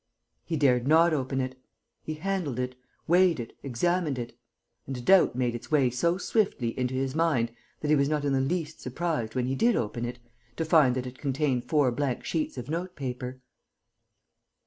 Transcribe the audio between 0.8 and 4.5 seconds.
not open it. He handled it, weighed it, examined it....